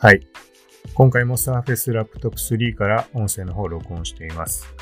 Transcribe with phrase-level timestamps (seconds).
[0.00, 0.20] はい。
[0.94, 4.72] 今回も Surface Laptop 3から音声の方を録音しています。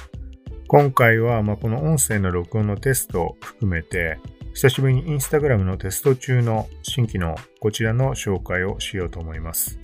[0.68, 4.18] 今回は、ま、この音声の録音のテストを含めて、
[4.52, 9.79] 久しぶりに Instagram のテスト中の新機能、こちらの紹介をしようと思います。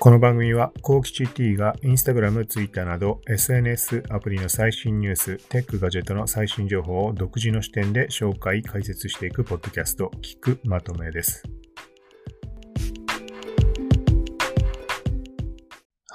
[0.00, 11.44] この番組は、コーキチ T が Instagram、Twitter など SNS アプリの最新ニュース、テックガジェットの最新情報を独自の視点で紹介、解説していくポッドキャスト、聞くまとめです。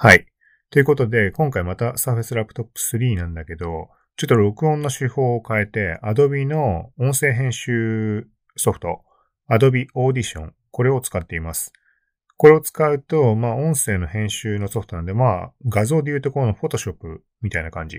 [0.04, 0.26] はい。
[0.68, 9.00] ということで、今回また Surface Laptop 3なんだけど、ちょっと録音の手法を変えて、Adobe の音声編集ソフト、
[9.50, 11.72] Adobe Audition、これを使っています。
[12.36, 17.96] これを使うと、まあ、音声の編集のソフトなんで、まあ、画像で言うとこの Photoshop みたいな感じ。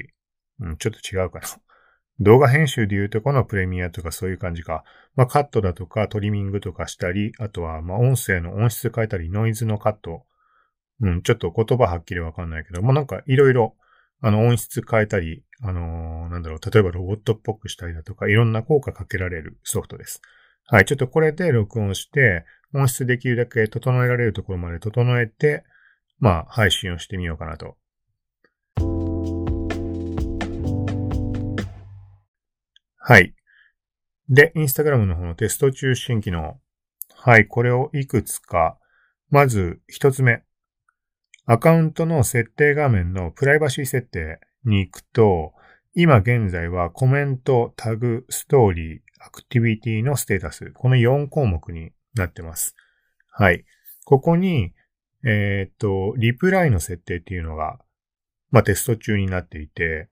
[0.59, 1.47] うん、ちょっと違うかな。
[2.21, 4.83] 動画編集で言うとこのプレミアとかそういう感じか。
[5.15, 10.27] まあ、カットだとかトリミングとかしたり、あとは、まあ、音声の音質変えたり、ノイズのカット
[11.01, 13.75] うん、ちょっと言葉はっきりわかんないけど、まあ、なんかいろいろ、
[14.21, 20.21] あの、音質変えたり、あのー、なんだろう、例えばロボットっぽくしたりだとか、いろんな効果かけられるソフトです。
[20.67, 25.63] はい、ちょっとこれで録音して、音質できるだけ整えられるところまで整えて、
[26.19, 27.77] まあ、配信をしてみようかなと。
[32.97, 33.35] はい。
[34.29, 36.59] で、インスタグラムの方のテスト中新機能。
[37.13, 38.79] はい、これをいくつか。
[39.29, 40.44] まず、一つ目。
[41.45, 45.53] アカウントの設定画面のプライバシー設定に行くと、
[45.93, 52.75] 今現在はコメント、タグ、ストーリー、アクティビティのステータス、この4項目になってます。
[53.29, 53.63] はい。
[54.05, 54.73] ここに、
[55.23, 57.79] えー、っと、リプライの設定っていうのが、
[58.51, 60.09] まあテスト中になっていて、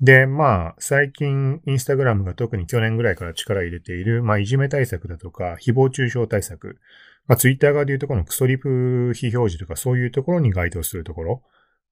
[0.00, 6.78] で、まあ、最近、インスタグラムが特に去年ぐらいから力入れている、まあ、いじめ対策だとか、誹謗中傷対策、
[7.26, 11.42] まあ、ツイッター側で言うとこのクソリプ非表示とかそういうところに該当するところ。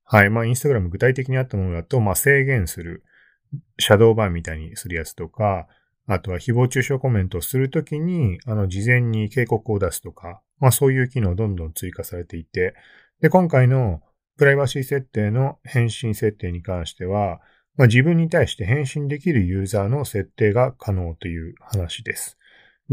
[0.05, 0.31] はい。
[0.31, 3.05] まあ、インスタグラム具体的にあったものだと、まあ、制限する。
[3.79, 5.67] シャドーバンみたいにするやつとか、
[6.07, 12.75] あとは誹謗中傷コメントをするときに、あの、事前に警告を出すとか、まあ、そういう機能どんどん追加されていて、
[13.21, 14.01] で、今回の
[14.37, 17.41] プライバシー設定の返信設定に関しては、
[17.77, 22.39] まあ、自分に対して返信できるユーザーの設定が可能という話です。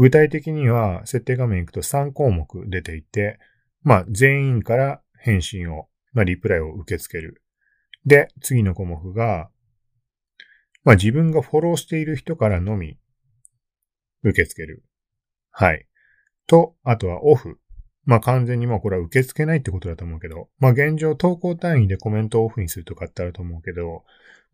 [0.00, 3.38] 具体的には、設定画面行くと3項目出ていて、
[3.82, 7.42] まあ、全員から返信を、まあ、リプライを受け付ける。
[8.06, 9.50] で、次の項目が、
[10.84, 12.96] まあ、自分がフォローしている人からのみ
[14.22, 14.84] 受け付ける。
[15.50, 15.86] はい。
[16.46, 17.60] と、あとはオフ。
[18.04, 24.04] まあ完全にもうこれは受け付けないってことだと思うけど、まあ現状投稿単位でコメントをオフにするとかってあると思うけど、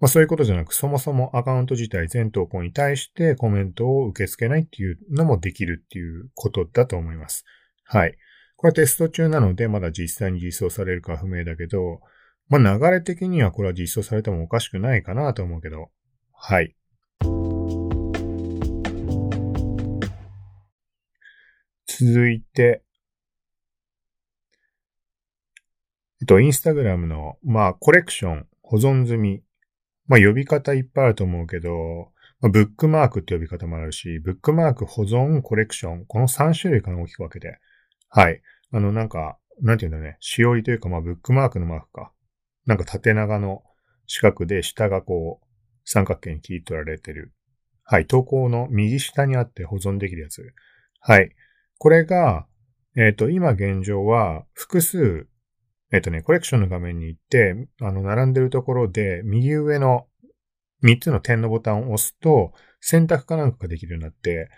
[0.01, 7.45] まあそういうことじゃなく、そもそもアカウント自体全投稿に対してコメントを受け付けないっていうのもできるっていうことだと思います。
[7.85, 8.17] はい。
[8.57, 12.01] これはテスト中なので、まだ実際に実装されるか不明だけど、
[12.49, 15.91] まあ流れ的にはこれは実装されてもおかしくないかなと思うけど、
[16.33, 16.75] はい。
[21.87, 22.83] 続いて、
[26.21, 29.43] えっと、インスタグラムの、まあ、コレクション、保存済み
[30.09, 37.59] まあ呼び方いっぱいあると思うけど、まあ、ブックマークって呼び方もあるし、ブックマーク、保存、コレクション、この3種類かな大きく分けて。
[38.09, 38.43] はい。
[38.73, 42.13] あの、なんか、なんていうんだね、しおりというか、まあ、ブックマークのマークか。
[42.67, 43.63] なんか縦長の
[44.07, 45.47] 四角で下がこう、
[45.85, 47.33] 三角形に切り取られてる。
[47.85, 48.07] はい。
[48.07, 50.53] 投稿の右下にあって保存できるやつ。
[51.01, 51.31] はい。
[51.79, 52.47] これが、
[52.97, 55.27] えっ、ー、と、今現状は複数
[55.93, 60.07] えっとね、コレクションの画面に行って、あの、並んでるところで、右上の
[60.83, 64.49] 3つの点のボタンを押すと、選択かなんかができるようになって、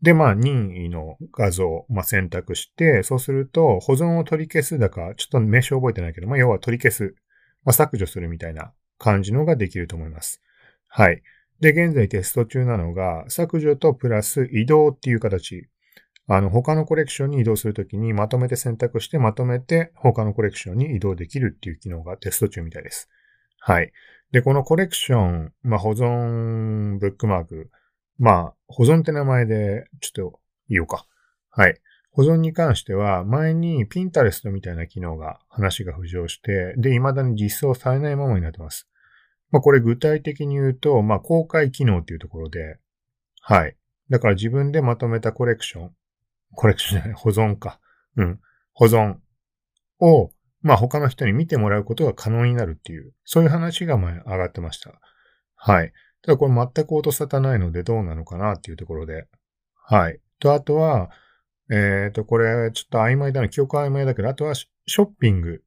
[0.00, 7.16] で、まあ、任意の画像、まあ、選択して、そうすると、保存を取り消すだか、ちょっと名称覚えてないけど、まあ、要は取り消す、
[7.64, 10.40] まあ、削除するみたいな感じのができると思います。
[10.86, 11.22] はい。
[11.60, 15.68] で、現在テスト中なのが、削除とプラス移動っていう形。
[16.30, 23.08] あの、他のコレクションに移動するときにまとめて選択してまとめて他のコレクションに移動できるっていう機能がテスト中みたいです。
[23.60, 23.92] はい。
[24.30, 27.70] で、このコレクション、まあ、保存ブックマーク。
[28.18, 31.06] まあ、保存って名前でちょっと言おうか。
[31.50, 31.80] はい。
[32.10, 38.86] 保存に関しては、前にピンタレストみたいな機能が、話が浮上して、で、未だに実装されないままになってます。
[39.50, 42.76] まあ、これ具体的に言うと、まあ、公開機能っていうところで、
[43.40, 43.76] はい。
[44.10, 45.90] だから自分でまとめたコレクション、
[46.54, 47.80] コレクションじゃない、保存か。
[48.16, 48.40] うん。
[48.72, 49.16] 保存
[50.00, 50.30] を、
[50.62, 54.92] まあ他の人に見てもらうことが可能になるっていう、そういう話が前上がってました。
[55.54, 55.92] はい。
[56.22, 59.26] ただこれ全く音沙汰ないのでどうなのかなっていうところで。
[59.74, 60.20] はい。
[60.40, 61.10] と、あとは、
[61.70, 65.62] えっ、ー、と、これ、ちょっと曖昧だな、記憶曖昧だけど、あとはショッピング。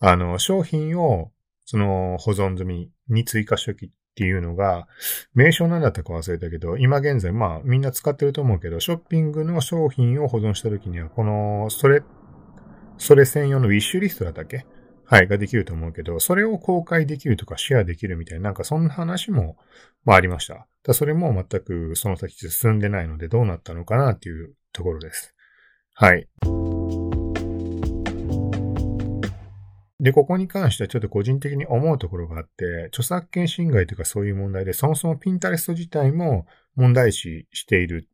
[0.00, 1.32] あの、商品を、
[1.64, 4.88] その、保存済みに追加しときっていうのが、
[5.32, 12.02] 名称なんだったか忘れたけど、今現在、まあ、みんな使ってると思うけど、ショッピングの商品を保存したときには、この、それ、
[12.96, 14.66] それ専用のウィッシュリストだったっけ？
[15.04, 19.56] はい、ができると思うけど、それを公開できるとかシェアできるみたいな、なんかそんな話も、
[20.04, 20.66] まあありました。
[20.82, 25.32] だそれも全くその先進んでないのでどうなったのかなっていうところです。
[25.94, 26.28] はい。
[30.00, 36.46] で、ここに関してはちょっと個人的に思うところがあって、著作権侵害とかそういう問題で、そもそもピンタレスト自体も
[36.76, 38.08] 問題視している、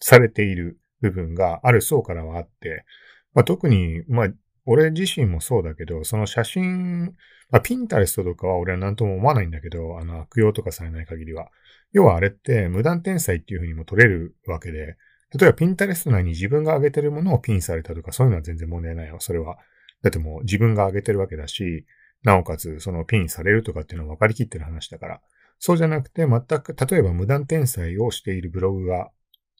[0.00, 2.86] されている部分がある層からはあって、
[3.34, 4.28] まあ、特に、まあ、
[4.64, 7.14] 俺自身もそうだけど、その写真、
[7.50, 11.48] まあ、ピンタレストとかは俺は何とも思わないんだけど、あの、悪用とかされない限りは。
[11.92, 14.96] 要はあれって無断転載っていうふうにも取れるわけで、
[15.38, 19.58] 例えばピンタレスト内に自分が上げてるものをピンされたとかそういうのは全然問題ないよ、それは。
[20.02, 21.86] だってもう自分が上げてるわけだし、
[22.22, 25.20] なおかつそのピンされるとかっていうのは分かりきってる話だから。
[25.58, 29.10] そうじゃなくて全く、例えば無断転載をしているブログが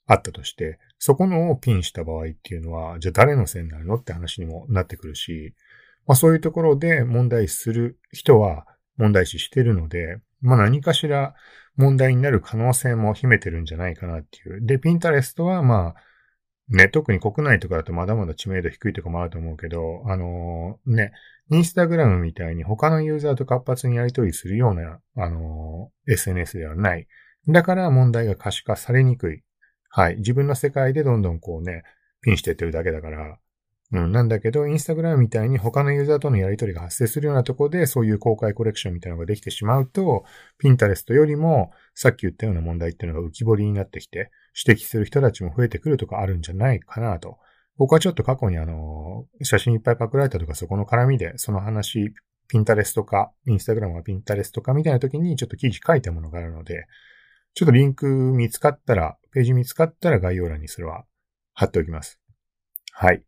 [0.06, 5.54] あったとして、そこのをピンした場合っていうのは、じゃあ誰のせいになるのって話にもなってくるし、
[6.06, 8.66] まあそういうところで問題視する人は
[8.96, 11.34] 問題視してるので、まあ何かしら
[11.76, 14.66] 問題になる可能性も秘めてるんじゃないかなっていう。
[14.66, 15.94] で、ピンタレストはまあ、
[16.72, 21.12] ね、特に国内とかだとまだまだ知名度低いとかもあると思うけど、あのー、ね、
[21.50, 27.06] インスタグラムみたいに他のユーザーと活発にやり取りするような、あのー、SNS ではない。
[27.46, 29.42] だから問題が可視化されにくい。
[29.90, 30.16] はい。
[30.16, 31.82] 自分の世界でどんどんこうね、
[32.22, 33.36] ピンしてってるだけだから、
[33.92, 40.24] うん、なんだけど、インスタグラムみたいに他のユーザーとのやり取りが発生するようなところで、そういう公開コレクションみたいなのができてしまうと、
[40.58, 44.30] ピンタレストよりも、さっき言ったような問題っていうのが浮き彫りになってきて、
[44.66, 47.36] 指摘する人たちも増えてくるとかあるんじゃないかなと。
[47.76, 52.14] 僕はちょっと過去にあの、写真いっぱいパクられたとか、そこの絡みで、その話、
[52.48, 56.86] ピンタレストか、インスタグラムはピンタレストかみたいな時にちょっと記事書いたものがあるので、
[57.54, 61.04] ちょっとリンク見つかったら、ページ見つかったら概要欄にそれは
[61.52, 62.18] 貼っておきます。
[62.92, 63.22] はい。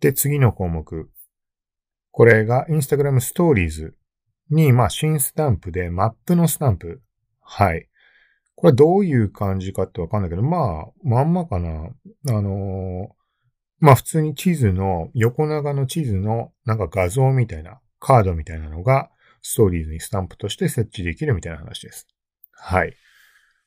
[0.00, 1.10] で、次の項目。
[2.10, 3.92] これが Instagram Stories
[4.50, 7.02] に、まあ、新スタンプで、マップのスタンプ。
[7.40, 7.88] はい。
[8.54, 11.90] これどういう感じかってわかんないけど、まあ、まんまかな。
[12.28, 13.20] あのー、
[13.80, 19.10] まあ普通に地図の、横長の地図のなんか画像みたいな、カードみたいなのが、
[19.42, 22.06] ストーリーズにスタンプとして設置できるみたいな話です。
[22.52, 22.94] はい。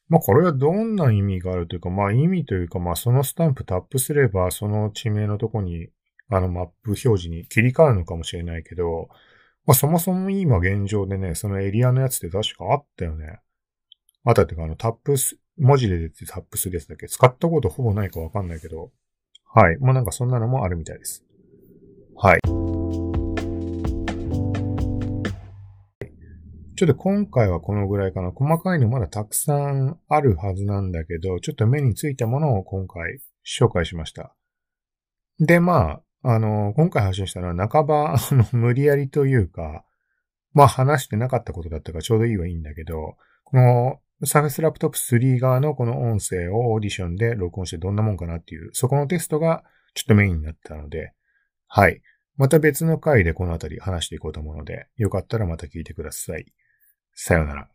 [0.09, 5.89] まあこれはどんな意味があるというか、まあ意味というか、まあそのスタンプタップすれば、その地名のとこに、
[6.29, 9.09] あのマップ表示に切り替わるのかもしれないけど、
[9.65, 13.39] まあそもそも今現状でね、そのエリアのやつって確かあったよね。
[14.25, 17.07] あったっていうか、あのタップス、文字で出てタップするやつだけ？
[17.07, 18.91] 使ったことほぼないかわかんないけど、
[19.53, 19.77] はい。
[19.79, 21.23] まあなんかそんなのもあるみたいです。
[22.15, 22.39] はい。
[26.75, 28.31] ちょっと今回はこのぐらいかな。
[28.31, 34.35] 細かいのまだたくさんあるはずなんだけど、ちょっと目についたものを今回紹介しました。
[35.39, 39.85] で、まあ、あの、今回発信したのは半ば、 あの、無理やりというか、
[40.53, 49.63] まあ話してなかったことだったからちょうどいいはいいんだけど、このサフェスラプトップ3側のこの音声をオーディションで録音してどんなもんかなっていう、そこのテストが
[49.95, 51.13] ちょっとメインになったので、
[51.67, 52.01] はい。
[52.37, 56.45] また別の回でこのあたり話していこうと思うので、よかったらまた聞いてください。
[57.13, 57.72] さようなら。